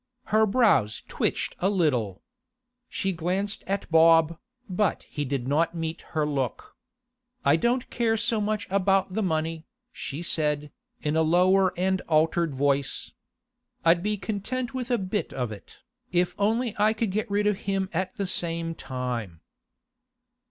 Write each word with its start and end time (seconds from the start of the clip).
Her 0.33 0.47
brows 0.47 1.03
twitched 1.07 1.55
a 1.59 1.69
little. 1.69 2.23
She 2.89 3.11
glanced 3.11 3.63
at 3.67 3.87
Bob, 3.91 4.39
but 4.67 5.03
he 5.03 5.23
did 5.23 5.47
not 5.47 5.75
meet 5.77 6.01
her 6.17 6.25
look. 6.25 6.75
'I 7.45 7.57
don't 7.57 7.89
care 7.91 8.17
so 8.17 8.41
much 8.41 8.65
about 8.71 9.13
the 9.13 9.21
money,' 9.21 9.67
she 9.91 10.23
said, 10.23 10.71
in 11.03 11.15
a 11.15 11.21
lower 11.21 11.71
and 11.77 12.01
altered 12.09 12.55
voice. 12.55 13.11
'I'd 13.85 14.01
be 14.01 14.17
content 14.17 14.73
with 14.73 14.89
a 14.89 14.97
bit 14.97 15.33
of 15.33 15.51
it, 15.51 15.77
if 16.11 16.33
only 16.39 16.73
I 16.79 16.93
could 16.93 17.11
get 17.11 17.29
rid 17.29 17.45
of 17.45 17.57
him 17.69 17.87
at 17.93 18.15
the 18.15 18.25
same 18.25 18.73
time. 18.73 19.39